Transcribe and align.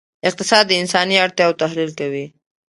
اقتصاد 0.29 0.63
د 0.67 0.71
انساني 0.81 1.15
اړتیاوو 1.25 1.59
تحلیل 1.61 1.91
کوي. 1.99 2.25